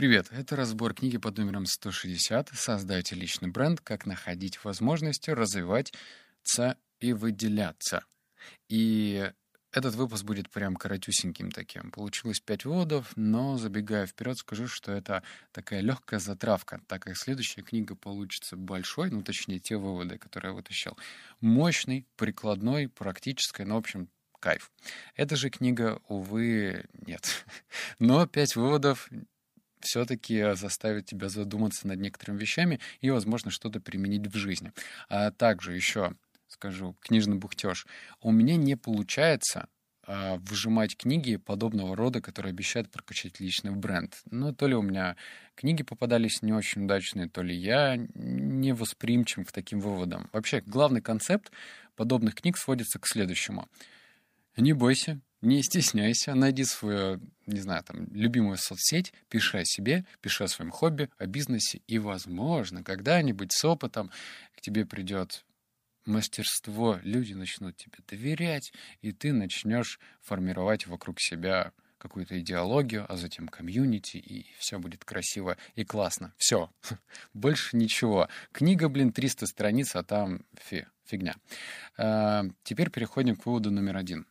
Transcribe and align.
Привет, 0.00 0.28
это 0.30 0.56
разбор 0.56 0.94
книги 0.94 1.18
под 1.18 1.36
номером 1.36 1.66
160 1.66 2.52
«Создайте 2.54 3.14
личный 3.14 3.50
бренд. 3.50 3.82
Как 3.82 4.06
находить 4.06 4.64
возможности 4.64 5.28
развиваться 5.28 6.78
и 7.00 7.12
выделяться». 7.12 8.06
И 8.70 9.30
этот 9.72 9.94
выпуск 9.96 10.24
будет 10.24 10.48
прям 10.48 10.76
коротюсеньким 10.76 11.50
таким. 11.50 11.90
Получилось 11.90 12.40
пять 12.40 12.64
выводов, 12.64 13.12
но 13.16 13.58
забегая 13.58 14.06
вперед, 14.06 14.38
скажу, 14.38 14.68
что 14.68 14.90
это 14.90 15.22
такая 15.52 15.80
легкая 15.80 16.18
затравка, 16.18 16.80
так 16.86 17.02
как 17.02 17.18
следующая 17.18 17.60
книга 17.60 17.94
получится 17.94 18.56
большой, 18.56 19.10
ну 19.10 19.20
точнее 19.20 19.58
те 19.58 19.76
выводы, 19.76 20.16
которые 20.16 20.52
я 20.52 20.56
вытащил, 20.56 20.96
мощный, 21.42 22.06
прикладной, 22.16 22.88
практической, 22.88 23.66
ну 23.66 23.74
в 23.74 23.80
общем 23.80 24.08
кайф. 24.40 24.72
Эта 25.14 25.36
же 25.36 25.50
книга, 25.50 26.00
увы, 26.08 26.86
нет. 27.06 27.44
Но 27.98 28.26
пять 28.26 28.56
выводов 28.56 29.10
все-таки 29.80 30.54
заставит 30.54 31.06
тебя 31.06 31.28
задуматься 31.28 31.86
над 31.86 32.00
некоторыми 32.00 32.38
вещами 32.38 32.80
и, 33.00 33.10
возможно, 33.10 33.50
что-то 33.50 33.80
применить 33.80 34.26
в 34.26 34.36
жизни. 34.36 34.72
А 35.08 35.30
также 35.30 35.74
еще 35.74 36.14
скажу, 36.48 36.96
книжный 37.00 37.36
бухтеж. 37.36 37.86
У 38.20 38.32
меня 38.32 38.56
не 38.56 38.76
получается 38.76 39.68
а, 40.02 40.38
выжимать 40.38 40.96
книги 40.96 41.36
подобного 41.36 41.94
рода, 41.94 42.20
которые 42.20 42.50
обещают 42.50 42.90
прокачать 42.90 43.38
личный 43.40 43.70
бренд. 43.70 44.20
Ну, 44.30 44.52
то 44.52 44.66
ли 44.66 44.74
у 44.74 44.82
меня 44.82 45.16
книги 45.54 45.82
попадались 45.82 46.42
не 46.42 46.52
очень 46.52 46.84
удачные, 46.84 47.28
то 47.28 47.42
ли 47.42 47.54
я 47.54 47.96
не 47.96 48.72
восприимчив 48.72 49.46
к 49.46 49.52
таким 49.52 49.80
выводам. 49.80 50.28
Вообще, 50.32 50.62
главный 50.66 51.00
концепт 51.00 51.52
подобных 51.96 52.34
книг 52.34 52.56
сводится 52.58 52.98
к 52.98 53.06
следующему. 53.06 53.68
Не 54.60 54.74
бойся, 54.74 55.18
не 55.40 55.62
стесняйся, 55.62 56.34
найди 56.34 56.64
свою, 56.64 57.18
не 57.46 57.60
знаю, 57.60 57.82
там, 57.82 58.06
любимую 58.12 58.58
соцсеть, 58.58 59.14
пиши 59.30 59.58
о 59.58 59.64
себе, 59.64 60.04
пиши 60.20 60.44
о 60.44 60.48
своем 60.48 60.70
хобби, 60.70 61.08
о 61.16 61.24
бизнесе, 61.24 61.80
и, 61.86 61.98
возможно, 61.98 62.84
когда-нибудь 62.84 63.52
с 63.52 63.64
опытом 63.64 64.10
к 64.54 64.60
тебе 64.60 64.84
придет 64.84 65.46
мастерство, 66.04 66.98
люди 67.04 67.32
начнут 67.32 67.74
тебе 67.76 67.98
доверять, 68.06 68.74
и 69.00 69.12
ты 69.12 69.32
начнешь 69.32 69.98
формировать 70.20 70.86
вокруг 70.86 71.20
себя 71.20 71.72
какую-то 71.96 72.38
идеологию, 72.38 73.06
а 73.08 73.16
затем 73.16 73.48
комьюнити, 73.48 74.18
и 74.18 74.46
все 74.58 74.78
будет 74.78 75.06
красиво 75.06 75.56
и 75.74 75.84
классно. 75.84 76.34
Все. 76.36 76.70
Больше 77.34 77.78
ничего. 77.78 78.28
Книга, 78.52 78.90
блин, 78.90 79.12
300 79.12 79.46
страниц, 79.46 79.96
а 79.96 80.02
там 80.02 80.44
фи, 80.54 80.86
фигня. 81.04 81.34
А, 81.96 82.44
теперь 82.62 82.90
переходим 82.90 83.36
к 83.36 83.46
выводу 83.46 83.70
номер 83.70 83.96
один. 83.96 84.26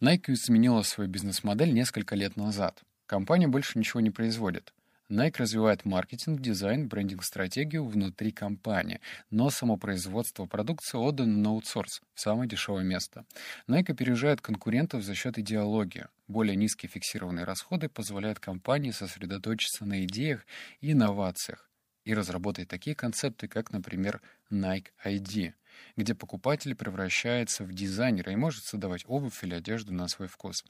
Nike 0.00 0.32
изменила 0.32 0.82
свою 0.82 1.08
бизнес-модель 1.08 1.72
несколько 1.72 2.14
лет 2.14 2.36
назад. 2.36 2.82
Компания 3.06 3.48
больше 3.48 3.78
ничего 3.78 4.00
не 4.00 4.10
производит. 4.10 4.72
Nike 5.08 5.36
развивает 5.38 5.84
маркетинг, 5.84 6.40
дизайн, 6.40 6.88
брендинг-стратегию 6.88 7.86
внутри 7.86 8.32
компании, 8.32 9.00
но 9.30 9.50
само 9.50 9.76
производство 9.76 10.46
продукции 10.46 10.98
отдано 10.98 11.38
на 11.38 11.50
аутсорс, 11.50 12.02
в 12.14 12.20
самое 12.20 12.48
дешевое 12.48 12.82
место. 12.82 13.24
Nike 13.68 13.92
опережает 13.92 14.40
конкурентов 14.40 15.04
за 15.04 15.14
счет 15.14 15.38
идеологии. 15.38 16.08
Более 16.26 16.56
низкие 16.56 16.90
фиксированные 16.90 17.44
расходы 17.44 17.88
позволяют 17.88 18.40
компании 18.40 18.90
сосредоточиться 18.90 19.84
на 19.84 20.04
идеях 20.04 20.44
и 20.80 20.90
инновациях 20.90 21.70
и 22.04 22.12
разработать 22.12 22.68
такие 22.68 22.96
концепты, 22.96 23.46
как, 23.46 23.72
например, 23.72 24.20
Nike 24.50 24.88
ID, 25.04 25.54
где 25.96 26.14
покупатель 26.14 26.74
превращается 26.74 27.64
в 27.64 27.72
дизайнера 27.72 28.32
и 28.32 28.36
может 28.36 28.64
создавать 28.64 29.04
обувь 29.06 29.42
или 29.42 29.54
одежду 29.54 29.92
на 29.92 30.08
свой 30.08 30.28
вкус. 30.28 30.64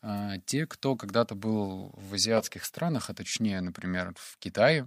А, 0.00 0.38
те, 0.46 0.66
кто 0.66 0.96
когда-то 0.96 1.34
был 1.34 1.92
в 1.94 2.14
азиатских 2.14 2.64
странах, 2.64 3.10
а 3.10 3.14
точнее, 3.14 3.60
например, 3.60 4.14
в 4.16 4.38
Китае, 4.38 4.86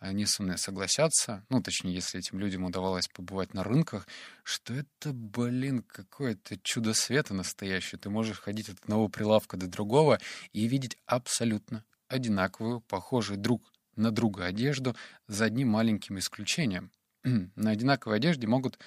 они 0.00 0.24
со 0.24 0.42
мной 0.42 0.56
согласятся, 0.56 1.44
ну, 1.50 1.62
точнее, 1.62 1.92
если 1.92 2.20
этим 2.20 2.38
людям 2.38 2.64
удавалось 2.64 3.06
побывать 3.06 3.52
на 3.52 3.62
рынках, 3.62 4.08
что 4.44 4.72
это, 4.72 5.12
блин, 5.12 5.82
какое-то 5.82 6.58
чудо 6.62 6.94
света 6.94 7.34
настоящее. 7.34 7.98
Ты 7.98 8.08
можешь 8.08 8.40
ходить 8.40 8.70
от 8.70 8.78
одного 8.80 9.08
прилавка 9.08 9.58
до 9.58 9.66
другого 9.66 10.18
и 10.52 10.66
видеть 10.66 10.96
абсолютно 11.04 11.84
одинаковую, 12.08 12.80
похожую 12.80 13.38
друг 13.38 13.62
на 13.94 14.10
друга 14.10 14.46
одежду, 14.46 14.96
за 15.26 15.44
одним 15.44 15.68
маленьким 15.68 16.18
исключением. 16.18 16.90
на 17.56 17.70
одинаковой 17.70 18.16
одежде 18.16 18.46
могут 18.46 18.78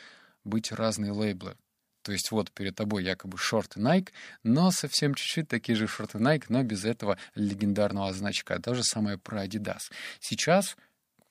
быть 0.44 0.72
разные 0.72 1.12
лейблы. 1.12 1.56
То 2.04 2.12
есть 2.12 2.32
вот 2.32 2.52
перед 2.52 2.76
тобой 2.76 3.04
якобы 3.04 3.38
шорты 3.38 3.80
Nike, 3.80 4.10
но 4.44 4.72
совсем 4.72 5.16
чуть-чуть 5.16 5.48
такие 5.48 5.76
же 5.76 5.88
шорты 5.88 6.18
Nike, 6.18 6.46
но 6.50 6.62
без 6.62 6.84
этого 6.84 7.18
легендарного 7.34 8.12
значка. 8.14 8.60
То 8.60 8.76
же 8.76 8.84
самое 8.84 9.18
про 9.18 9.46
Adidas. 9.46 9.90
Сейчас, 10.20 10.76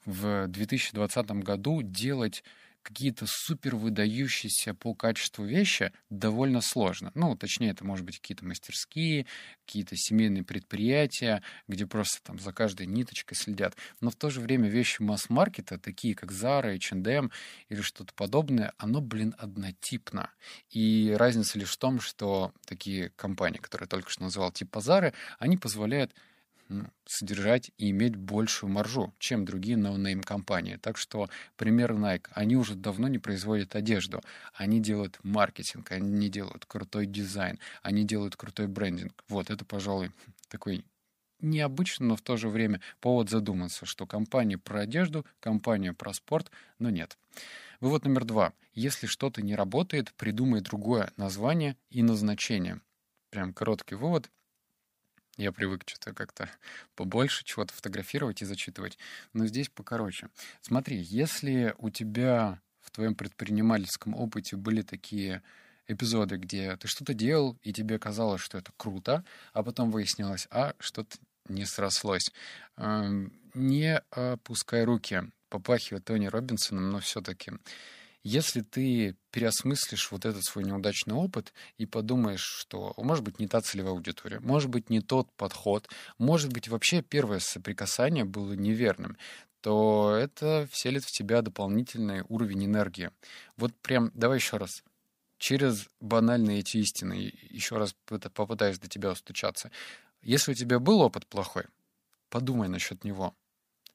в 0.06 0.48
2020 0.48 1.30
году, 1.42 1.82
делать 1.82 2.42
какие-то 2.82 3.26
супер 3.26 3.76
выдающиеся 3.76 4.75
по 4.75 4.94
качеству 4.94 5.44
вещи 5.44 5.93
довольно 6.10 6.60
сложно. 6.60 7.10
Ну, 7.15 7.37
точнее, 7.37 7.70
это 7.70 7.84
может 7.84 8.04
быть 8.04 8.19
какие-то 8.19 8.44
мастерские, 8.44 9.26
какие-то 9.65 9.97
семейные 9.97 10.44
предприятия, 10.44 11.43
где 11.69 11.87
просто 11.87 12.22
там 12.22 12.38
за 12.38 12.53
каждой 12.53 12.87
ниточкой 12.87 13.37
следят. 13.37 13.76
Но 14.00 14.10
в 14.10 14.16
то 14.16 14.31
же 14.31 14.41
время 14.41 14.69
вещи 14.69 15.00
масс-маркета, 15.03 15.78
такие 15.78 16.15
как 16.15 16.32
Zara, 16.32 16.75
H&M 16.75 17.31
или 17.69 17.81
что-то 17.81 18.12
подобное, 18.15 18.72
оно, 18.76 19.00
блин, 19.00 19.34
однотипно. 19.38 20.31
И 20.70 21.14
разница 21.16 21.59
лишь 21.59 21.70
в 21.70 21.78
том, 21.78 22.00
что 22.00 22.53
такие 22.66 23.10
компании, 23.10 23.59
которые 23.59 23.87
я 23.87 23.88
только 23.88 24.10
что 24.10 24.22
назвал, 24.22 24.53
типа 24.53 24.78
Zara, 24.78 25.12
они 25.38 25.56
позволяют 25.56 26.12
содержать 27.06 27.71
и 27.78 27.91
иметь 27.91 28.16
большую 28.16 28.71
маржу, 28.71 29.15
чем 29.19 29.44
другие 29.44 29.77
ноунейм 29.77 30.22
компании. 30.22 30.77
Так 30.77 30.97
что 30.97 31.28
пример 31.56 31.93
Nike. 31.93 32.27
Они 32.33 32.56
уже 32.56 32.75
давно 32.75 33.09
не 33.09 33.19
производят 33.19 33.75
одежду. 33.75 34.21
Они 34.55 34.81
делают 34.81 35.19
маркетинг, 35.22 35.93
они 35.93 36.28
делают 36.28 36.65
крутой 36.66 37.06
дизайн, 37.06 37.59
они 37.82 38.05
делают 38.05 38.37
крутой 38.37 38.66
брендинг. 38.69 39.25
Вот 39.28 39.50
это, 39.50 39.65
пожалуй, 39.65 40.11
такой 40.49 40.84
необычно, 41.41 42.06
но 42.06 42.16
в 42.16 42.22
то 42.22 42.37
же 42.37 42.49
время 42.49 42.81
повод 43.00 43.28
задуматься, 43.28 43.87
что 43.87 44.06
компания 44.06 44.59
про 44.59 44.81
одежду, 44.81 45.27
компания 45.41 45.93
про 45.93 46.12
спорт, 46.12 46.50
но 46.78 46.91
нет. 46.91 47.19
Вывод 47.81 48.05
номер 48.05 48.25
два. 48.25 48.53
Если 48.75 49.06
что-то 49.06 49.43
не 49.43 49.55
работает, 49.55 50.12
придумай 50.15 50.61
другое 50.61 51.12
название 51.16 51.77
и 51.91 52.03
назначение. 52.03 52.81
Прям 53.31 53.53
короткий 53.53 53.97
вывод— 53.97 54.31
я 55.37 55.53
привык 55.53 55.82
что-то 55.87 56.15
как-то 56.15 56.50
побольше 56.94 57.44
чего-то 57.44 57.72
фотографировать 57.75 58.43
и 58.43 58.44
зачитывать. 58.44 58.98
Но 59.32 59.47
здесь 59.47 59.69
покороче. 59.69 60.28
Смотри, 60.60 60.98
если 60.98 61.75
у 61.78 61.91
тебя 61.91 62.60
в 62.81 62.91
твоем 62.91 63.15
предпринимательском 63.15 64.15
опыте 64.15 64.56
были 64.56 64.82
такие 64.82 65.43
эпизоды, 65.87 66.37
где 66.37 66.76
ты 66.76 66.88
что-то 66.88 67.15
делал, 67.15 67.56
и 67.62 67.72
тебе 67.72 67.98
казалось, 67.98 68.41
что 68.41 68.59
это 68.59 68.72
круто, 68.76 69.25
а 69.53 69.62
потом 69.62 69.91
выяснилось, 69.91 70.47
а 70.50 70.75
что-то 70.78 71.16
не 71.49 71.64
срослось. 71.64 72.31
Эм, 72.76 73.32
не 73.54 73.99
опускай 74.10 74.84
руки. 74.84 75.22
Попахивает 75.49 76.04
Тони 76.06 76.26
Робинсоном, 76.26 76.91
но 76.91 77.00
все-таки 77.00 77.53
если 78.22 78.60
ты 78.60 79.16
переосмыслишь 79.31 80.10
вот 80.12 80.25
этот 80.25 80.44
свой 80.44 80.65
неудачный 80.65 81.15
опыт 81.15 81.53
и 81.78 81.87
подумаешь, 81.87 82.44
что, 82.44 82.94
может 82.97 83.25
быть, 83.25 83.41
не 83.41 83.49
та 83.49 83.60
целевая 83.60 83.94
аудитория, 83.94 84.41
может 84.41 84.71
быть, 84.71 84.91
не 84.91 85.00
тот 85.00 85.33
подход, 85.33 85.88
может 86.19 86.53
быть, 86.53 86.69
вообще 86.69 87.03
первое 87.03 87.41
соприкасание 87.41 88.25
было 88.25 88.53
неверным, 88.53 89.16
то 89.61 90.16
это 90.16 90.69
вселит 90.71 91.05
в 91.05 91.11
тебя 91.12 91.43
дополнительный 91.43 92.25
уровень 92.28 92.66
энергии. 92.66 93.11
Вот 93.56 93.75
прям, 93.81 94.11
давай 94.15 94.38
еще 94.38 94.56
раз, 94.56 94.82
через 95.38 95.88
банальные 96.00 96.61
эти 96.61 96.78
истины, 96.78 97.32
еще 97.50 97.77
раз 97.77 97.94
попытаюсь 98.34 98.78
до 98.78 98.88
тебя 98.88 99.11
устучаться. 99.11 99.71
Если 100.22 100.53
у 100.53 100.55
тебя 100.55 100.78
был 100.78 101.00
опыт 101.00 101.27
плохой, 101.27 101.65
подумай 102.29 102.69
насчет 102.69 103.02
него. 103.02 103.35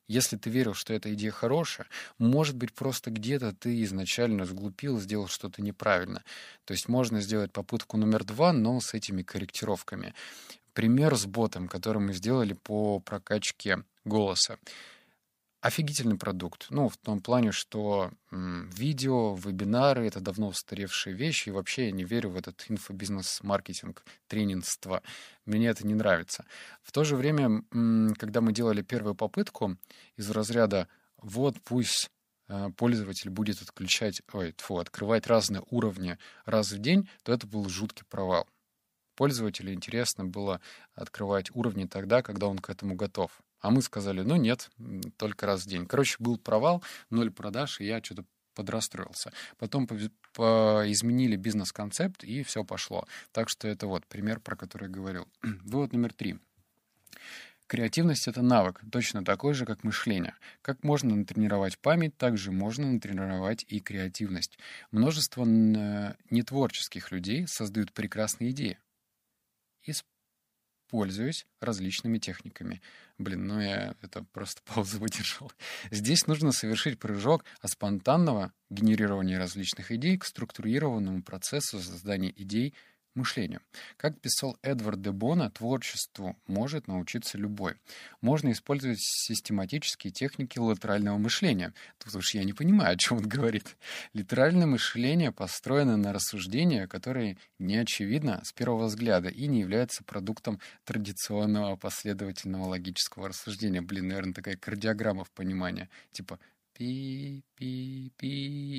Если 0.08 0.38
ты 0.38 0.50
верил, 0.50 0.74
что 0.74 0.94
эта 0.94 1.14
идея 1.14 1.32
хорошая, 1.32 1.88
может 2.18 2.56
быть, 2.56 2.74
просто 2.74 3.12
где-то 3.12 3.54
ты 3.54 3.84
изначально 3.84 4.46
сглупил, 4.46 5.00
сделал 5.00 5.28
что-то 5.28 5.62
неправильно. 5.62 6.24
То 6.66 6.74
есть 6.74 6.88
можно 6.88 7.22
сделать 7.22 7.52
попытку 7.52 7.98
номер 7.98 8.24
два, 8.24 8.54
но 8.54 8.80
с 8.80 8.94
этими 8.94 9.22
корректировками. 9.22 10.14
Пример 10.74 11.16
с 11.16 11.26
ботом, 11.26 11.68
который 11.68 12.02
мы 12.02 12.14
сделали 12.14 12.54
по 12.54 13.00
прокачке 13.00 13.84
голоса 14.06 14.58
офигительный 15.68 16.18
продукт. 16.18 16.68
Ну, 16.70 16.88
в 16.88 16.96
том 16.96 17.20
плане, 17.20 17.52
что 17.52 18.12
м, 18.32 18.70
видео, 18.70 19.36
вебинары— 19.36 20.08
это 20.08 20.22
давно 20.22 20.48
устаревшие 20.48 21.14
вещи, 21.14 21.50
и 21.50 21.52
вообще 21.52 21.88
я 21.88 21.92
не 21.92 22.06
верю 22.06 22.30
в 22.30 22.38
этот 22.38 22.66
инфобизнес-маркетинг, 22.70 24.06
тренингство. 24.28 25.04
Мне 25.46 25.68
это 25.68 25.86
не 25.86 25.94
нравится. 25.94 26.46
В 26.82 26.94
то 26.94 27.04
же 27.04 27.18
время, 27.18 27.64
м, 27.72 28.16
когда 28.18 28.40
мы 28.40 28.54
делали 28.54 28.82
первую 28.82 29.14
попытку 29.14 29.78
из 30.16 30.30
разряда 30.32 30.88
«вот 31.18 31.60
пусть 31.64 32.10
э, 32.50 32.70
пользователь 32.78 33.30
будет 33.30 33.62
отключать, 33.62 34.22
ой, 34.32 34.54
тьфу, 34.54 34.78
открывать 34.78 35.28
разные 35.28 35.64
уровни 35.70 36.18
раз 36.46 36.72
в 36.72 36.80
день, 36.80 37.10
то 37.24 37.34
это 37.34 37.46
был 37.46 37.68
жуткий 37.68 38.06
провал. 38.10 38.48
Пользователю 39.18 39.74
интересно 39.74 40.24
было 40.24 40.62
открывать 40.94 41.52
уровни 41.54 41.86
тогда, 41.86 42.22
когда 42.22 42.48
он 42.48 42.60
к 42.60 42.70
этому 42.70 42.96
готов. 42.96 43.32
А 43.60 43.72
мы 43.72 43.82
сказали, 43.82 44.22
ну 44.22 44.36
нет, 44.36 44.70
только 45.18 45.46
раз 45.46 45.64
в 45.64 45.68
день. 45.68 45.86
Короче, 45.86 46.18
был 46.20 46.38
провал, 46.38 46.84
ноль 47.10 47.32
продаж, 47.32 47.82
и 47.82 47.86
я 47.86 48.04
что-то 48.04 48.24
подрастроился. 48.54 49.32
Потом 49.58 49.88
по, 49.88 49.96
по 50.34 50.84
изменили 50.88 51.36
бизнес-концепт, 51.36 52.24
и 52.24 52.44
все 52.44 52.64
пошло. 52.64 53.08
Так 53.32 53.50
что 53.50 53.68
это 53.68 53.88
вот 53.88 54.06
пример, 54.08 54.40
про 54.40 54.56
который 54.56 54.86
я 54.86 54.90
говорил. 54.90 55.28
Вывод 55.42 55.94
номер 55.94 56.14
три. 56.14 56.40
Креативность— 57.68 58.28
это 58.30 58.42
навык, 58.42 58.82
точно 58.92 59.26
такой 59.26 59.54
же, 59.54 59.66
как 59.66 59.84
мышление. 59.84 60.36
Как 60.62 60.84
можно 60.84 61.14
натренировать 61.16 61.78
память, 61.78 62.16
так 62.18 62.38
же 62.38 62.54
можно 62.54 62.90
натренировать 62.90 63.66
и 63.68 63.82
креативность. 63.82 64.58
Множество 64.92 65.44
нетворческих 65.44 67.12
людей 67.12 67.46
создают 67.46 67.92
прекрасные 67.92 68.52
идеи, 68.52 68.80
используясь 70.88 71.46
различными 71.60 72.18
техниками. 72.18 72.82
Блин, 73.18 73.48
ну 73.48 73.60
я 73.60 73.96
это 74.02 74.24
просто 74.32 74.62
паузу 74.74 75.00
выдержал. 75.00 75.52
Здесь 75.92 76.28
нужно 76.28 76.52
совершить 76.52 77.00
прыжок 77.00 77.44
от 77.62 77.72
спонтанного 77.72 78.54
генерирования 78.70 79.38
различных 79.38 79.92
идей 79.92 80.18
к 80.18 80.26
структурированному 80.26 81.24
процессу 81.24 81.80
создания 81.80 82.34
идей 82.36 82.74
мышлению. 83.18 83.62
Как 83.98 84.20
писал 84.22 84.58
Эдвард 84.62 85.02
де 85.02 85.12
Бона, 85.12 85.52
творчеству 85.52 86.38
может 86.48 86.88
научиться 86.88 87.38
любой. 87.38 87.76
Можно 88.22 88.52
использовать 88.52 89.00
систематические 89.02 90.12
техники 90.12 90.60
латерального 90.60 91.18
мышления. 91.18 91.74
Тут 91.98 92.16
уж 92.16 92.34
я 92.34 92.44
не 92.44 92.54
понимаю, 92.54 92.94
о 92.94 92.98
чем 92.98 93.18
он 93.18 93.28
говорит. 93.28 93.78
Литеральное 94.14 94.68
мышление 94.68 95.32
построено 95.32 95.98
на 95.98 96.14
рассуждения, 96.14 96.88
которые 96.88 97.38
не 97.60 97.76
очевидно 97.78 98.42
с 98.44 98.54
первого 98.54 98.86
взгляда 98.86 99.30
и 99.30 99.48
не 99.48 99.60
являются 99.62 100.04
продуктом 100.04 100.60
традиционного 100.86 101.76
последовательного 101.76 102.66
логического 102.70 103.30
рассуждения. 103.30 103.82
Блин, 103.82 104.08
наверное, 104.08 104.34
такая 104.34 104.56
кардиограмма 104.56 105.24
в 105.24 105.32
понимании. 105.32 105.90
Типа 106.12 106.40
пи-пи-пи, 106.78 108.28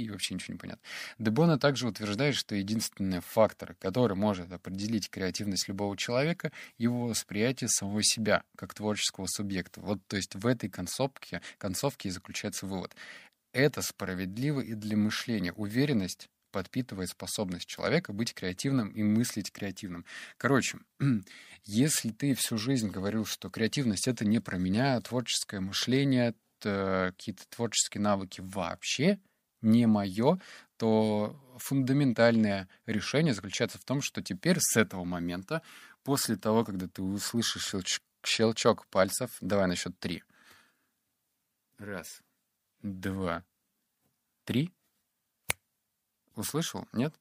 и 0.05 0.11
вообще 0.11 0.35
ничего 0.35 0.55
не 0.55 0.59
понятно. 0.59 0.83
Дебона 1.19 1.59
также 1.59 1.89
утверждает, 1.89 2.37
что 2.37 2.55
единственный 2.55 3.21
фактор, 3.21 3.75
который 3.75 4.17
может 4.17 4.53
определить 4.53 5.11
креативность 5.11 5.67
любого 5.67 5.97
человека, 5.97 6.53
его 6.77 7.09
восприятие 7.09 7.69
самого 7.69 8.03
себя, 8.05 8.45
как 8.57 8.75
творческого 8.75 9.27
субъекта. 9.27 9.81
Вот, 9.81 9.99
то 10.07 10.17
есть 10.17 10.35
в 10.37 10.47
этой 10.47 10.71
концовке, 10.71 11.43
концовке 11.59 12.09
и 12.09 12.13
заключается 12.13 12.67
вывод. 12.67 12.95
Это 13.53 13.83
справедливо 13.83 14.61
и 14.61 14.75
для 14.75 14.97
мышления. 14.97 15.53
Уверенность 15.53 16.29
подпитывает 16.53 17.11
способность 17.11 17.67
человека 17.67 18.13
быть 18.13 18.33
креативным 18.33 18.91
и 18.91 19.03
мыслить 19.03 19.51
креативным. 19.51 20.05
Короче, 20.37 20.79
если 21.65 22.11
ты 22.11 22.35
всю 22.35 22.59
жизнь 22.59 22.91
говорил, 22.91 23.25
что 23.25 23.51
креативность— 23.51 24.07
это 24.09 24.25
не 24.25 24.39
про 24.39 24.57
меня, 24.57 25.01
творческое 25.01 25.61
мышление, 25.61 26.35
э, 26.65 27.13
какие-то 27.13 27.49
творческие 27.49 28.03
навыки 28.03 28.41
вообще 28.41 29.19
не 29.61 29.87
мое, 29.87 30.41
то 30.77 31.37
фундаментальное 31.57 32.69
решение 32.87 33.35
заключается 33.35 33.79
в 33.79 33.85
том, 33.85 34.01
что 34.01 34.23
теперь 34.23 34.59
с 34.61 34.77
этого 34.77 35.05
момента, 35.05 35.63
после 36.05 36.37
того, 36.37 36.65
когда 36.65 36.87
ты 36.87 37.03
услышишь 37.03 37.67
щелч 37.69 38.01
щелчок 38.25 38.87
пальцев, 38.87 39.37
давай 39.41 39.67
на 39.67 39.77
счет 39.77 39.99
три. 39.99 40.23
Раз, 41.79 42.23
два, 42.83 43.45
три. 44.45 44.73
Услышал? 46.35 46.87
Нет? 46.93 47.15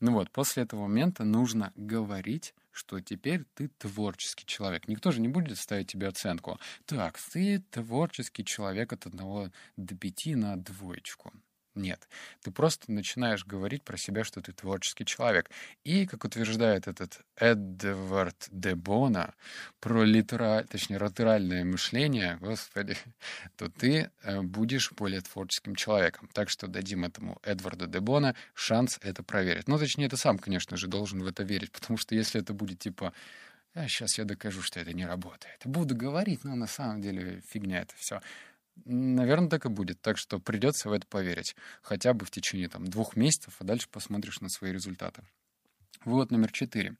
Ну 0.00 0.12
вот, 0.12 0.30
после 0.30 0.64
этого 0.64 0.82
момента 0.82 1.24
нужно 1.24 1.72
говорить 1.76 2.54
что 2.72 3.00
теперь 3.00 3.44
ты 3.54 3.68
творческий 3.68 4.46
человек. 4.46 4.88
Никто 4.88 5.10
же 5.10 5.20
не 5.20 5.28
будет 5.28 5.58
ставить 5.58 5.88
тебе 5.88 6.08
оценку. 6.08 6.58
Так, 6.86 7.18
ты 7.32 7.60
творческий 7.70 8.44
человек 8.44 8.92
от 8.92 9.06
одного 9.06 9.50
до 9.76 9.94
пяти 9.96 10.34
на 10.34 10.56
двоечку. 10.56 11.32
Нет. 11.74 12.08
Ты 12.42 12.50
просто 12.50 12.90
начинаешь 12.90 13.46
говорить 13.46 13.84
про 13.84 13.96
себя, 13.96 14.24
что 14.24 14.40
ты 14.40 14.52
творческий 14.52 15.04
человек. 15.04 15.50
И, 15.84 16.04
как 16.06 16.24
утверждает 16.24 16.88
этот 16.88 17.20
Эдвард 17.36 18.48
де 18.50 18.74
Бона, 18.74 19.34
про 19.78 20.04
литера... 20.04 20.64
точнее, 20.68 20.98
латеральное 20.98 21.64
мышление, 21.64 22.38
господи, 22.40 22.96
то 23.56 23.68
ты 23.68 24.10
э, 24.22 24.40
будешь 24.40 24.90
более 24.92 25.20
творческим 25.20 25.76
человеком. 25.76 26.28
Так 26.32 26.50
что 26.50 26.66
дадим 26.66 27.04
этому 27.04 27.38
Эдварду 27.44 27.86
де 27.86 28.00
Бона 28.00 28.34
шанс 28.54 28.98
это 29.02 29.22
проверить. 29.22 29.68
Ну, 29.68 29.78
точнее, 29.78 30.08
ты 30.08 30.16
сам, 30.16 30.38
конечно 30.38 30.76
же, 30.76 30.88
должен 30.88 31.22
в 31.22 31.26
это 31.26 31.44
верить, 31.44 31.70
потому 31.70 31.98
что 31.98 32.16
если 32.16 32.40
это 32.40 32.52
будет 32.52 32.80
типа 32.80 33.12
а 33.72 33.86
сейчас 33.86 34.18
я 34.18 34.24
докажу, 34.24 34.62
что 34.62 34.80
это 34.80 34.92
не 34.92 35.06
работает. 35.06 35.60
Буду 35.64 35.94
говорить, 35.94 36.42
но 36.42 36.56
на 36.56 36.66
самом 36.66 37.00
деле 37.00 37.40
фигня 37.46 37.82
это 37.82 37.94
все. 37.96 38.20
Наверное, 38.84 39.48
так 39.48 39.66
и 39.66 39.68
будет. 39.68 40.00
Так 40.00 40.18
что 40.18 40.38
придется 40.38 40.88
в 40.88 40.92
это 40.92 41.06
поверить. 41.06 41.54
Хотя 41.82 42.12
бы 42.12 42.24
в 42.24 42.30
течение 42.30 42.68
там, 42.68 42.86
двух 42.86 43.16
месяцев, 43.16 43.56
а 43.58 43.64
дальше 43.64 43.88
посмотришь 43.90 44.40
на 44.40 44.48
свои 44.48 44.72
результаты. 44.72 45.22
Вывод 46.06 46.30
номер 46.30 46.50
четыре. 46.50 46.96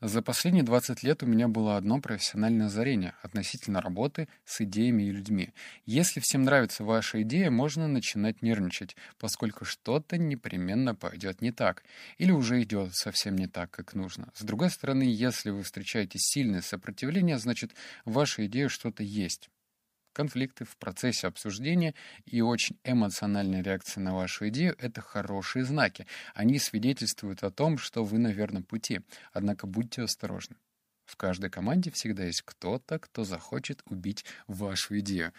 За 0.00 0.22
последние 0.22 0.64
20 0.64 1.04
лет 1.04 1.22
у 1.22 1.26
меня 1.26 1.46
было 1.46 1.76
одно 1.76 2.00
профессиональное 2.00 2.66
озарение 2.66 3.14
относительно 3.22 3.80
работы 3.80 4.26
с 4.44 4.60
идеями 4.62 5.04
и 5.04 5.12
людьми. 5.12 5.50
Если 5.86 6.18
всем 6.18 6.42
нравится 6.42 6.82
ваша 6.82 7.22
идея, 7.22 7.52
можно 7.52 7.86
начинать 7.86 8.42
нервничать, 8.42 8.96
поскольку 9.20 9.64
что-то 9.64 10.18
непременно 10.18 10.96
пойдет 10.96 11.42
не 11.42 11.52
так, 11.52 11.84
или 12.18 12.32
уже 12.32 12.60
идет 12.60 12.92
совсем 12.96 13.36
не 13.36 13.46
так, 13.46 13.70
как 13.70 13.94
нужно. 13.94 14.32
С 14.34 14.42
другой 14.42 14.70
стороны, 14.70 15.04
если 15.04 15.50
вы 15.50 15.62
встречаете 15.62 16.18
сильное 16.18 16.60
сопротивление, 16.60 17.38
значит, 17.38 17.76
в 18.04 18.14
вашей 18.14 18.46
идее 18.46 18.68
что-то 18.68 19.04
есть 19.04 19.48
конфликты 20.12 20.64
в 20.64 20.76
процессе 20.76 21.26
обсуждения 21.26 21.94
и 22.24 22.40
очень 22.40 22.78
эмоциональная 22.84 23.62
реакция 23.62 24.02
на 24.02 24.14
вашу 24.14 24.48
идею— 24.48 24.74
это 24.78 25.00
хорошие 25.00 25.64
знаки. 25.64 26.06
Они 26.34 26.58
свидетельствуют 26.58 27.42
о 27.42 27.50
том, 27.50 27.78
что 27.78 28.04
вы 28.04 28.18
на 28.18 28.28
верном 28.28 28.62
пути. 28.62 29.00
Однако 29.32 29.66
будьте 29.66 30.02
осторожны. 30.02 30.56
В 31.06 31.16
каждой 31.16 31.50
команде 31.50 31.90
всегда 31.90 32.24
есть 32.24 32.42
кто-то, 32.42 32.98
кто 32.98 33.24
захочет 33.24 33.82
убить 33.86 34.24
вашу 34.46 34.98
идею. 35.00 35.32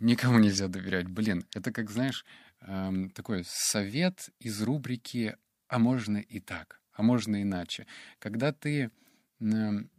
Никому 0.00 0.38
нельзя 0.38 0.68
доверять. 0.68 1.08
Блин, 1.08 1.44
это 1.54 1.72
как, 1.72 1.90
знаешь, 1.90 2.24
эм, 2.62 3.10
такой 3.10 3.44
совет 3.44 4.30
из 4.38 4.62
рубрики 4.62 5.36
«А 5.66 5.78
можно 5.78 6.18
и 6.18 6.40
так, 6.40 6.80
а 6.92 7.02
можно 7.02 7.42
иначе». 7.42 7.86
Когда 8.20 8.52
ты 8.52 8.90
эм, 9.40 9.90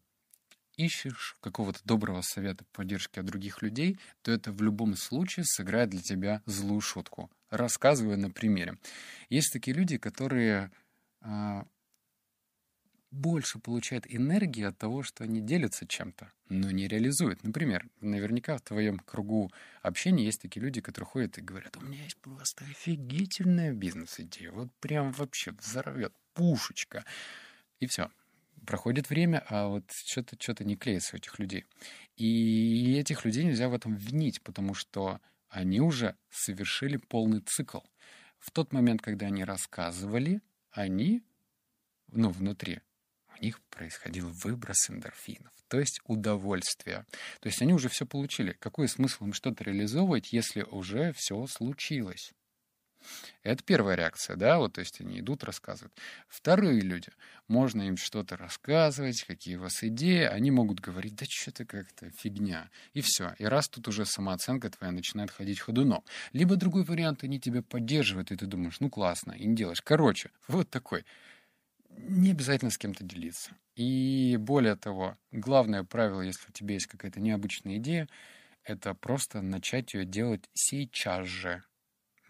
ищешь 0.80 1.36
какого-то 1.42 1.80
доброго 1.84 2.22
совета, 2.22 2.64
поддержки 2.72 3.20
от 3.20 3.26
других 3.26 3.62
людей, 3.62 4.00
то 4.22 4.32
это 4.32 4.52
в 4.54 4.62
любом 4.62 4.96
случае 4.96 5.44
сыграет 5.46 5.90
для 5.90 6.02
тебя 6.02 6.42
злую 6.46 6.80
шутку. 6.80 7.30
Рассказываю 7.50 8.18
на 8.18 8.32
примере. 8.32 8.78
Есть 9.30 9.52
такие 9.52 9.76
люди, 9.76 9.98
которые 9.98 10.72
а, 11.22 11.66
больше 13.12 13.60
получают 13.60 14.06
энергии 14.08 14.64
от 14.64 14.78
того, 14.78 15.04
что 15.04 15.26
они 15.26 15.42
делятся 15.42 15.86
чем-то, 15.86 16.32
но 16.48 16.72
не 16.72 16.88
реализуют. 16.88 17.44
Например, 17.44 17.86
наверняка 18.00 18.58
в 18.58 18.62
твоем 18.62 19.00
кругу 19.00 19.52
общения 19.82 20.24
есть 20.24 20.42
такие 20.42 20.62
люди, 20.62 20.80
которые 20.80 21.08
ходят 21.10 21.38
и 21.38 21.42
говорят, 21.42 21.76
у 21.76 21.82
меня 21.82 22.04
есть 22.04 22.18
просто 22.18 22.64
офигительная 22.64 23.74
бизнес-идея, 23.74 24.52
вот 24.52 24.72
прям 24.80 25.12
вообще 25.12 25.52
взорвет, 25.52 26.14
пушечка. 26.34 27.04
И 27.82 27.88
все 27.88 28.10
проходит 28.66 29.10
время, 29.10 29.44
а 29.48 29.68
вот 29.68 29.92
что-то 29.92 30.36
что 30.40 30.64
не 30.64 30.76
клеится 30.76 31.16
у 31.16 31.18
этих 31.18 31.40
людей. 31.40 31.66
И 32.16 32.96
этих 33.00 33.26
людей 33.26 33.46
нельзя 33.46 33.70
в 33.70 33.74
этом 33.74 33.96
винить, 33.96 34.42
потому 34.42 34.74
что 34.74 35.20
они 35.50 35.82
уже 35.82 36.16
совершили 36.30 36.98
полный 36.98 37.42
цикл. 37.42 37.80
В 38.38 38.52
тот 38.52 38.72
момент, 38.72 39.02
когда 39.02 39.28
они 39.28 39.44
рассказывали, 39.44 40.42
они, 40.72 41.24
ну, 42.08 42.30
внутри, 42.30 42.80
у 43.38 43.44
них 43.44 43.62
происходил 43.70 44.30
выброс 44.44 44.90
эндорфинов, 44.90 45.52
то 45.68 45.80
есть 45.80 46.02
удовольствие. 46.06 47.06
То 47.42 47.48
есть 47.48 47.62
они 47.62 47.74
уже 47.74 47.90
все 47.90 48.06
получили. 48.06 48.54
Какой 48.54 48.88
смысл 48.88 49.26
им 49.26 49.34
что-то 49.34 49.64
реализовывать, 49.64 50.32
если 50.34 50.64
уже 50.64 51.14
все 51.14 51.46
случилось? 51.48 52.34
Это 53.44 53.64
первая 53.64 53.96
реакция, 53.96 54.36
да, 54.36 54.58
вот, 54.58 54.74
то 54.74 54.80
есть 54.80 55.00
они 55.02 55.20
идут, 55.20 55.44
рассказывают. 55.44 55.94
Вторые 56.28 56.82
люди, 56.82 57.10
можно 57.48 57.82
им 57.84 57.98
что-то 57.98 58.38
рассказывать, 58.38 59.24
какие 59.24 59.56
у 59.56 59.62
вас 59.62 59.84
идеи, 59.84 60.24
они 60.24 60.52
могут 60.52 60.80
говорить, 60.80 61.16
да 61.16 61.26
что-то 61.28 61.66
как-то 61.66 62.10
фигня, 62.12 62.70
и 62.94 63.02
все. 63.02 63.34
И 63.40 63.46
раз 63.46 63.70
тут 63.70 63.88
уже 63.88 64.06
самооценка 64.06 64.70
твоя 64.70 64.92
начинает 64.92 65.32
ходить 65.32 65.60
ходуном. 65.60 66.04
Либо 66.34 66.56
другой 66.56 66.84
вариант, 66.84 67.24
они 67.24 67.40
тебя 67.40 67.62
поддерживают, 67.62 68.32
и 68.32 68.36
ты 68.36 68.46
думаешь, 68.46 68.80
ну 68.80 68.90
классно, 68.90 69.32
и 69.32 69.46
не 69.46 69.56
делаешь. 69.56 69.82
Короче, 69.82 70.32
вот 70.48 70.70
такой. 70.70 71.06
Не 71.90 72.32
обязательно 72.32 72.72
с 72.72 72.78
кем-то 72.78 73.04
делиться. 73.04 73.52
И 73.76 74.38
более 74.38 74.76
того, 74.76 75.18
главное 75.32 75.84
правило, 75.84 76.22
если 76.22 76.50
у 76.50 76.52
тебя 76.52 76.76
есть 76.76 76.88
какая-то 76.88 77.20
необычная 77.20 77.78
идея, 77.78 78.08
это 78.64 78.94
просто 78.94 79.42
начать 79.42 79.94
ее 79.94 80.06
делать 80.06 80.50
сейчас 80.54 81.28
же, 81.28 81.64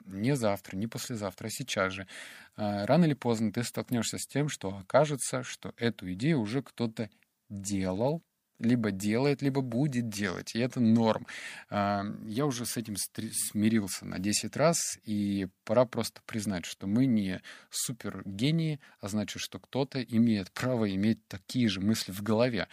не 0.10 0.36
завтра, 0.36 0.76
не 0.76 0.88
послезавтра, 0.88 1.48
а 1.48 1.50
сейчас 1.50 1.94
же, 1.94 2.08
а, 2.56 2.86
рано 2.86 3.06
или 3.06 3.14
поздно 3.14 3.52
ты 3.52 3.64
столкнешься 3.64 4.18
с 4.18 4.28
тем, 4.28 4.50
что 4.50 4.78
окажется, 4.78 5.44
что 5.44 5.74
эту 5.78 6.12
идею 6.14 6.40
уже 6.40 6.62
кто-то 6.62 7.10
делал, 7.50 8.22
либо 8.60 8.92
делает, 8.92 9.42
либо 9.42 9.62
будет 9.62 10.10
делать. 10.10 10.54
И 10.54 10.60
это 10.60 10.80
норм. 10.80 11.26
А, 11.70 12.04
я 12.26 12.46
уже 12.46 12.66
с 12.66 12.78
этим 12.78 12.96
смирился 12.98 14.06
на 14.06 14.20
10 14.20 14.56
раз, 14.58 15.00
и 15.04 15.48
пора 15.64 15.86
просто 15.86 16.22
признать, 16.26 16.66
что 16.66 16.86
мы 16.86 17.06
не 17.06 17.42
супергении, 17.70 18.80
а 19.00 19.08
значит, 19.08 19.42
что 19.42 19.60
кто-то 19.60 20.04
имеет 20.04 20.52
право 20.52 20.94
иметь 20.94 21.26
такие 21.28 21.70
же 21.70 21.80
мысли 21.80 22.12
в 22.12 22.22
голове. 22.22 22.68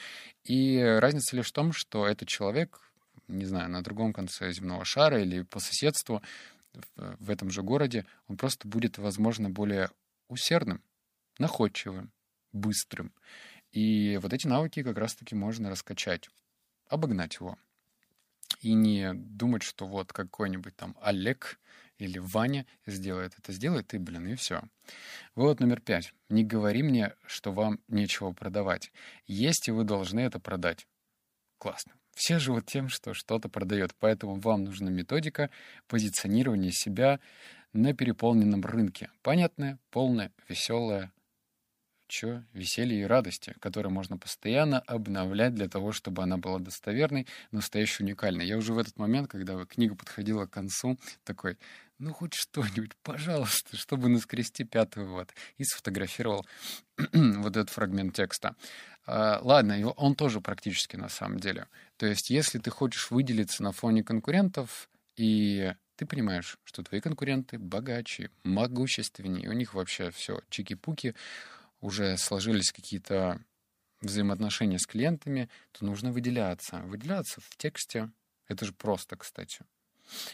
И 0.45 0.81
разница 0.81 1.37
лишь 1.37 1.49
в 1.49 1.53
том, 1.53 1.73
что 1.73 2.07
этот 2.07 2.29
человек, 2.29 2.81
не 3.29 3.45
знаю, 3.45 3.71
на 3.71 3.83
другом 3.83 4.13
конце 4.13 4.53
земного 4.53 4.85
шара 4.85 5.23
или 5.23 5.43
по 5.43 5.61
соседству 5.61 6.23
в 6.97 7.31
этом 7.31 7.51
же 7.51 7.63
городе, 7.63 8.05
он 8.29 8.37
просто 8.37 8.69
будет, 8.69 8.99
возможно, 8.99 9.51
более 9.51 9.91
усердным, 10.29 10.83
находчивым, 11.39 12.11
быстрым. 12.53 13.13
И 13.73 14.19
вот 14.23 14.33
эти 14.33 14.47
навыки 14.47 14.83
как 14.83 14.97
раз-таки 14.97 15.35
можно 15.35 15.71
раскачать, 15.71 16.31
обогнать 16.89 17.35
его. 17.35 17.59
И 18.61 18.73
не 18.73 19.13
думать, 19.15 19.63
что 19.63 19.87
вот 19.87 20.13
какой-нибудь 20.13 20.75
там 20.77 20.97
Олег 21.01 21.59
или 21.99 22.19
Ваня 22.19 22.67
сделает 22.87 23.35
это, 23.39 23.53
сделает 23.53 23.89
ты, 23.89 23.99
блин, 23.99 24.29
и 24.29 24.35
все. 24.35 24.63
Вывод 25.35 25.61
номер 25.61 25.81
пять. 25.81 26.13
Не 26.29 26.45
говори 26.45 26.83
мне, 26.83 27.15
что 27.27 27.53
вам 27.53 27.81
нечего 27.89 28.33
продавать. 28.33 28.93
Есть, 29.27 29.69
и 29.69 29.73
вы 29.73 29.85
должны 29.85 30.21
это 30.21 30.39
продать. 30.39 30.87
Классно. 31.59 31.93
Все 32.17 32.39
живут 32.39 32.65
тем, 32.65 32.89
что 32.89 33.13
что-то 33.13 33.51
продает, 33.51 33.95
поэтому 34.01 34.41
вам 34.41 34.65
нужна 34.65 34.91
методика 34.91 35.51
позиционирования 35.87 36.71
себя 36.73 37.21
на 37.75 37.93
переполненном 37.93 38.63
рынке. 38.63 39.11
Понятная, 39.21 39.79
полная, 39.91 40.33
веселая, 40.49 41.13
Чё? 42.09 42.45
Веселье 42.53 43.01
и 43.01 43.05
радости, 43.05 43.55
которые 43.61 43.93
можно 43.93 44.17
постоянно 44.17 44.79
обновлять 44.79 45.55
для 45.55 45.69
того, 45.69 45.91
чтобы 45.91 46.23
она 46.23 46.37
была 46.37 46.61
достоверной, 46.61 47.27
настоящей 47.51 48.05
уникальной. 48.05 48.47
Я 48.47 48.59
уже 48.59 48.73
в 48.73 48.79
этот 48.79 48.97
момент, 48.97 49.29
когда 49.29 49.63
книга 49.65 49.97
подходила 49.97 50.47
к 50.47 50.51
концу, 50.51 50.99
такой, 51.25 51.59
ну 51.99 52.13
хоть 52.13 52.35
что-нибудь, 52.35 52.93
пожалуйста, 53.03 53.77
чтобы 53.77 54.09
наскрести 54.09 54.65
пятый 54.65 55.05
вот. 55.07 55.31
И 55.57 55.65
сфотографировал 55.65 56.47
вот 57.13 57.57
этот 57.57 57.71
фрагмент 57.71 58.15
текста. 58.15 58.57
А, 59.07 59.41
ладно, 59.43 59.91
он 59.93 60.15
тоже 60.15 60.41
практически 60.41 60.97
на 60.97 61.09
самом 61.09 61.39
деле. 61.39 61.69
То 61.97 62.07
есть 62.07 62.31
если 62.31 62.59
ты 62.59 62.71
хочешь 62.71 63.11
выделиться 63.11 63.63
на 63.63 63.73
фоне 63.73 64.03
конкурентов, 64.03 64.89
и 65.17 65.73
ты 65.97 66.07
понимаешь, 66.07 66.59
что 66.65 66.83
твои 66.83 67.01
конкуренты 67.01 67.59
богаче, 67.59 68.31
могущественнее, 68.45 69.49
у 69.49 69.53
них 69.53 69.75
вообще 69.75 70.11
все 70.11 70.41
чики-пуки, 70.51 71.15
уже 71.81 72.17
сложились 72.17 72.73
какие-то 72.73 73.41
взаимоотношения 74.01 74.79
с 74.79 74.87
клиентами, 74.87 75.49
то 75.73 75.85
нужно 75.85 76.13
выделяться. 76.13 76.81
Выделяться 76.83 77.41
в 77.41 77.57
тексте, 77.57 78.11
это 78.49 78.65
же 78.65 78.73
просто, 78.73 79.17
кстати. 79.17 79.65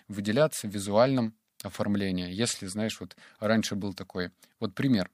Выделяться 0.08 0.66
в 0.66 0.70
визуальном 0.70 1.34
оформлении. 1.62 2.32
Если, 2.32 2.66
знаешь, 2.66 3.00
вот 3.00 3.16
раньше 3.40 3.76
был 3.76 3.94
такой, 3.94 4.30
вот 4.60 4.74
пример, 4.74 5.10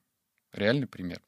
реальный 0.53 0.87
пример. 0.87 1.21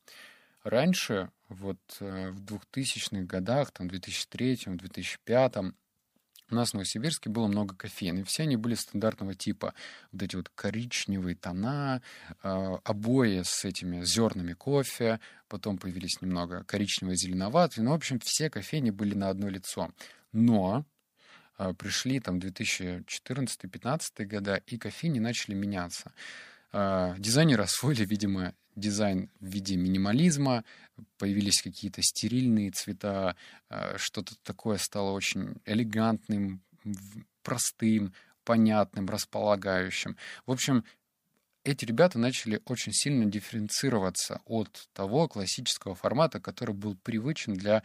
Раньше, 0.63 1.31
вот 1.49 1.79
э, 2.01 2.31
в 2.31 2.43
2000-х 2.45 3.25
годах, 3.25 3.71
там, 3.71 3.89
в 3.89 3.91
2003 3.91 4.61
2005 4.67 5.57
у 6.51 6.55
нас 6.55 6.71
в 6.71 6.75
Новосибирске 6.75 7.31
было 7.31 7.47
много 7.47 7.75
кофеин, 7.75 8.19
и 8.19 8.23
все 8.25 8.43
они 8.43 8.57
были 8.57 8.75
стандартного 8.75 9.35
типа. 9.35 9.75
Вот 10.13 10.23
эти 10.23 10.37
вот 10.37 10.49
коричневые 10.55 11.37
тона, 11.37 12.03
э, 12.43 12.77
обои 12.85 13.43
с 13.45 13.65
этими 13.65 14.05
зернами 14.05 14.53
кофе, 14.53 15.21
потом 15.49 15.79
появились 15.79 16.21
немного 16.21 16.65
коричневые, 16.65 17.17
зеленоватые. 17.17 17.85
Ну, 17.85 17.93
в 17.93 17.95
общем, 17.95 18.19
все 18.23 18.51
кофейни 18.51 18.91
были 18.91 19.15
на 19.15 19.29
одно 19.29 19.49
лицо. 19.49 19.91
Но 20.33 20.85
пришли 21.75 22.21
там 22.21 22.39
2014-2015 22.39 24.25
года, 24.25 24.57
и 24.67 24.79
кофейни 24.79 25.19
начали 25.19 25.55
меняться. 25.55 26.13
Э, 26.73 27.15
дизайнеры 27.19 27.65
освоили, 27.65 28.05
видимо, 28.05 28.55
дизайн 28.77 29.31
в 29.41 29.47
виде 29.47 29.77
минимализма, 29.77 30.65
появились 31.19 31.63
какие-то 31.63 32.03
стерильные 32.03 32.71
цвета, 32.71 33.37
а, 33.69 33.97
что-то 33.99 34.35
такое 34.43 34.79
стало 34.79 35.11
очень 35.13 35.57
элегантным, 35.65 36.63
простым, 37.43 38.13
понятным, 38.45 39.09
располагающим. 39.09 40.17
В 40.47 40.53
общем, 40.53 40.85
эти 41.65 41.85
ребята 41.85 42.19
начали 42.19 42.61
очень 42.65 42.93
сильно 42.93 43.27
дифференцироваться 43.27 44.41
от 44.47 44.89
того 44.93 45.29
классического 45.29 45.95
формата, 45.95 46.41
который 46.41 46.75
был 46.75 46.97
привычен 46.97 47.55
для 47.55 47.83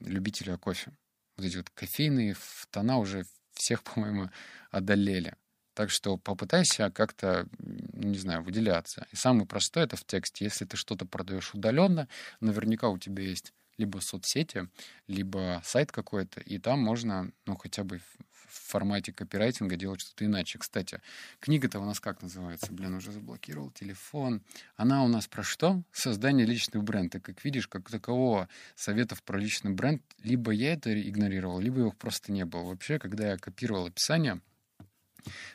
любителя 0.00 0.56
кофе. 0.56 0.92
Вот 1.36 1.46
эти 1.46 1.56
вот 1.56 1.70
кофейные 1.70 2.36
тона 2.70 2.98
уже 2.98 3.26
всех, 3.52 3.82
по-моему, 3.84 4.30
одолели. 4.70 5.34
Так 5.74 5.90
что 5.90 6.16
попытайся 6.16 6.90
как-то, 6.90 7.46
не 7.58 8.16
знаю, 8.16 8.42
выделяться. 8.42 9.06
И 9.12 9.16
самое 9.16 9.46
простое 9.46 9.84
это 9.84 9.96
в 9.96 10.04
тексте. 10.04 10.46
Если 10.46 10.64
ты 10.64 10.76
что-то 10.76 11.04
продаешь 11.04 11.52
удаленно, 11.52 12.08
наверняка 12.40 12.88
у 12.88 12.98
тебя 12.98 13.24
есть 13.24 13.52
либо 13.76 13.98
соцсети, 13.98 14.68
либо 15.06 15.60
сайт 15.64 15.92
какой-то, 15.92 16.40
и 16.40 16.58
там 16.58 16.80
можно, 16.80 17.30
ну, 17.44 17.56
хотя 17.56 17.84
бы 17.84 18.00
в 18.48 18.70
формате 18.70 19.12
копирайтинга 19.12 19.76
делать 19.76 20.00
что-то 20.00 20.24
иначе. 20.24 20.58
Кстати, 20.58 21.00
книга-то 21.40 21.80
у 21.80 21.84
нас 21.84 22.00
как 22.00 22.22
называется? 22.22 22.72
Блин, 22.72 22.94
уже 22.94 23.12
заблокировал 23.12 23.70
телефон. 23.70 24.42
Она 24.76 25.04
у 25.04 25.08
нас 25.08 25.26
про 25.26 25.42
что? 25.42 25.82
Создание 25.92 26.46
личного 26.46 26.82
бренда. 26.82 27.20
Как 27.20 27.44
видишь, 27.44 27.68
как 27.68 27.90
такового 27.90 28.48
советов 28.74 29.22
про 29.22 29.38
личный 29.38 29.72
бренд, 29.72 30.02
либо 30.22 30.50
я 30.52 30.72
это 30.72 30.98
игнорировал, 31.00 31.60
либо 31.60 31.80
его 31.80 31.92
просто 31.92 32.32
не 32.32 32.44
было. 32.44 32.62
Вообще, 32.62 32.98
когда 32.98 33.32
я 33.32 33.38
копировал 33.38 33.86
описание, 33.86 34.40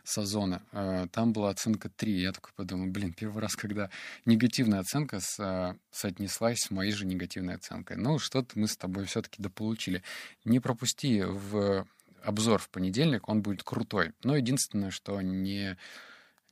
Сазона. 0.03 0.62
Э, 0.71 1.07
там 1.12 1.33
была 1.33 1.50
оценка 1.50 1.89
3. 1.89 2.21
Я 2.21 2.31
такой 2.31 2.51
подумал, 2.55 2.88
блин, 2.88 3.13
первый 3.13 3.41
раз, 3.41 3.55
когда 3.55 3.89
негативная 4.25 4.79
оценка 4.79 5.19
с, 5.19 5.39
э, 5.39 5.75
соотнеслась 5.91 6.60
с 6.60 6.71
моей 6.71 6.91
же 6.91 7.05
негативной 7.05 7.55
оценкой. 7.55 7.98
Ну, 7.98 8.19
что-то 8.19 8.57
мы 8.60 8.67
с 8.67 8.77
тобой 8.77 9.05
все-таки 9.05 9.41
дополучили. 9.41 10.03
Не 10.45 10.60
пропусти 10.60 11.21
в 11.21 11.86
обзор 12.23 12.59
в 12.59 12.69
понедельник, 12.69 13.27
он 13.29 13.41
будет 13.41 13.63
крутой. 13.63 14.13
Но 14.23 14.35
единственное, 14.35 14.91
что 14.91 15.21
не 15.21 15.77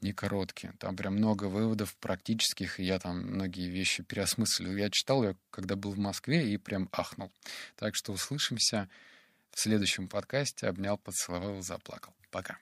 не 0.02 0.14
короткий. 0.14 0.70
Там 0.80 0.96
прям 0.96 1.16
много 1.16 1.46
выводов 1.46 1.96
практических, 1.98 2.80
и 2.80 2.84
я 2.84 3.00
там 3.00 3.22
многие 3.22 3.70
вещи 3.70 4.04
переосмыслил. 4.04 4.76
Я 4.76 4.90
читал 4.90 5.24
ее, 5.24 5.36
когда 5.52 5.76
был 5.76 5.92
в 5.92 5.98
Москве, 5.98 6.50
и 6.52 6.58
прям 6.58 6.88
ахнул. 6.92 7.32
Так 7.76 7.96
что 7.96 8.14
услышимся 8.14 8.90
в 9.52 9.60
следующем 9.60 10.08
подкасте. 10.08 10.68
Обнял, 10.68 10.98
поцеловал, 10.98 11.62
заплакал. 11.62 12.14
Пока. 12.32 12.58